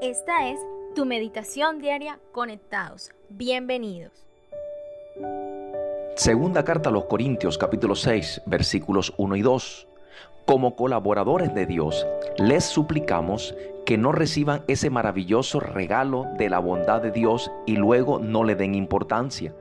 [0.00, 0.60] Esta es
[0.94, 3.10] tu meditación diaria conectados.
[3.28, 4.26] Bienvenidos.
[6.14, 9.88] Segunda carta a los Corintios capítulo 6 versículos 1 y 2.
[10.46, 12.06] Como colaboradores de Dios,
[12.38, 13.54] les suplicamos
[13.84, 18.54] que no reciban ese maravilloso regalo de la bondad de Dios y luego no le
[18.54, 19.54] den importancia.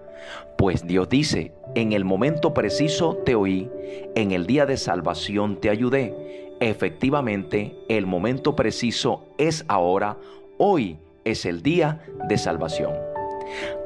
[0.57, 3.69] Pues Dios dice, en el momento preciso te oí,
[4.15, 6.44] en el día de salvación te ayudé.
[6.59, 10.17] Efectivamente, el momento preciso es ahora,
[10.57, 12.93] hoy es el día de salvación.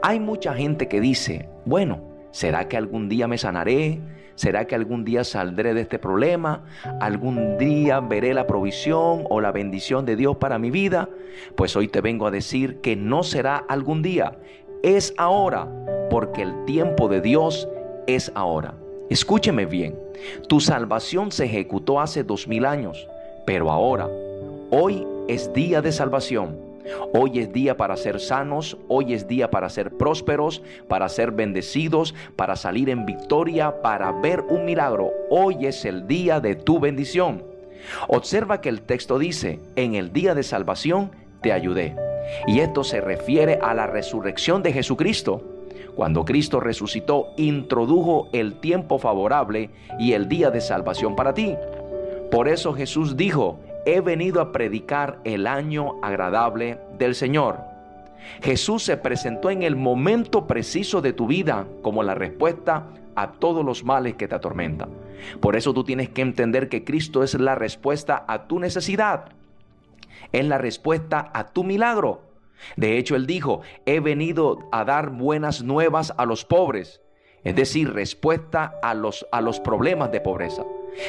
[0.01, 1.99] Hay mucha gente que dice, bueno,
[2.31, 3.99] ¿será que algún día me sanaré?
[4.35, 6.63] ¿Será que algún día saldré de este problema?
[7.01, 11.09] ¿Algún día veré la provisión o la bendición de Dios para mi vida?
[11.55, 14.37] Pues hoy te vengo a decir que no será algún día,
[14.81, 15.67] es ahora,
[16.09, 17.67] porque el tiempo de Dios
[18.07, 18.75] es ahora.
[19.09, 19.97] Escúcheme bien,
[20.47, 23.07] tu salvación se ejecutó hace dos mil años,
[23.43, 24.07] pero ahora,
[24.69, 26.69] hoy es día de salvación.
[27.13, 32.13] Hoy es día para ser sanos, hoy es día para ser prósperos, para ser bendecidos,
[32.35, 35.11] para salir en victoria, para ver un milagro.
[35.29, 37.43] Hoy es el día de tu bendición.
[38.07, 41.95] Observa que el texto dice, en el día de salvación te ayudé.
[42.47, 45.58] Y esto se refiere a la resurrección de Jesucristo.
[45.95, 51.55] Cuando Cristo resucitó, introdujo el tiempo favorable y el día de salvación para ti.
[52.31, 57.59] Por eso Jesús dijo, he venido a predicar el año agradable del Señor.
[58.41, 63.65] Jesús se presentó en el momento preciso de tu vida como la respuesta a todos
[63.65, 64.89] los males que te atormentan.
[65.39, 69.25] Por eso tú tienes que entender que Cristo es la respuesta a tu necesidad.
[70.31, 72.28] Es la respuesta a tu milagro.
[72.75, 77.01] De hecho, Él dijo, he venido a dar buenas nuevas a los pobres.
[77.43, 80.63] Es decir, respuesta a los, a los problemas de pobreza.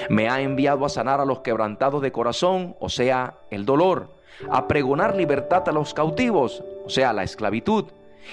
[0.09, 4.11] Me ha enviado a sanar a los quebrantados de corazón, o sea, el dolor,
[4.49, 7.87] a pregonar libertad a los cautivos, o sea, la esclavitud,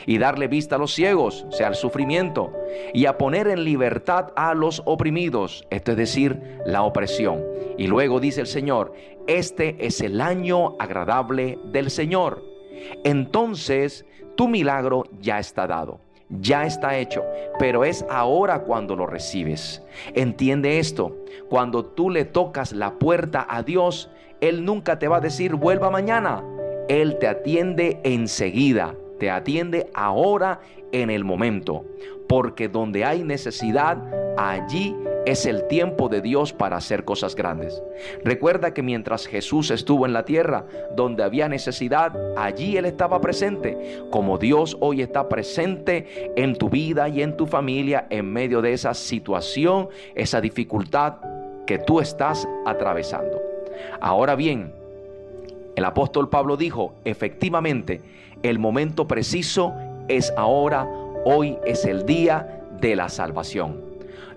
[0.05, 2.53] y darle vista a los ciegos, o sea, el sufrimiento,
[2.93, 7.43] y a poner en libertad a los oprimidos, esto es decir, la opresión.
[7.77, 8.93] Y luego dice el Señor,
[9.27, 12.43] este es el año agradable del Señor.
[13.03, 14.05] Entonces,
[14.35, 15.99] tu milagro ya está dado
[16.29, 17.23] ya está hecho,
[17.59, 19.81] pero es ahora cuando lo recibes.
[20.13, 21.15] Entiende esto,
[21.49, 24.09] cuando tú le tocas la puerta a Dios,
[24.41, 26.43] Él nunca te va a decir vuelva mañana,
[26.89, 30.59] Él te atiende enseguida, te atiende ahora
[30.91, 31.85] en el momento,
[32.27, 33.97] porque donde hay necesidad,
[34.37, 34.95] allí
[35.27, 37.83] es el tiempo de Dios para hacer cosas grandes.
[38.23, 40.65] Recuerda que mientras Jesús estuvo en la tierra,
[40.95, 43.99] donde había necesidad, allí Él estaba presente.
[44.09, 48.71] Como Dios hoy está presente en tu vida y en tu familia en medio de
[48.71, 51.15] esa situación, esa dificultad
[51.65, 53.41] que tú estás atravesando.
[53.99, 54.71] Ahora bien,
[55.75, 58.01] el apóstol Pablo dijo, efectivamente,
[58.43, 59.73] el momento preciso
[60.07, 60.89] es ahora,
[61.25, 63.86] hoy es el día de la salvación.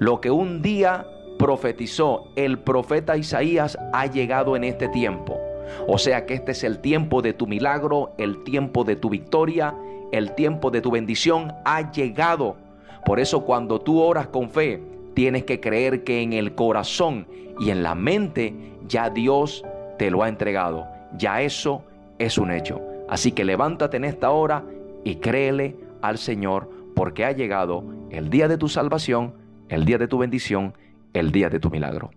[0.00, 1.06] Lo que un día
[1.38, 5.38] profetizó el profeta Isaías ha llegado en este tiempo.
[5.86, 9.74] O sea que este es el tiempo de tu milagro, el tiempo de tu victoria,
[10.10, 12.56] el tiempo de tu bendición ha llegado.
[13.04, 17.26] Por eso cuando tú oras con fe, tienes que creer que en el corazón
[17.60, 18.54] y en la mente
[18.88, 19.66] ya Dios
[19.98, 20.86] te lo ha entregado.
[21.18, 21.84] Ya eso
[22.18, 22.80] es un hecho.
[23.06, 24.64] Así que levántate en esta hora
[25.04, 29.39] y créele al Señor porque ha llegado el día de tu salvación
[29.70, 30.74] el día de tu bendición,
[31.12, 32.10] el día de tu milagro.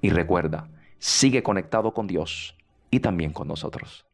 [0.00, 2.56] Y recuerda, sigue conectado con Dios
[2.90, 4.06] y también con nosotros.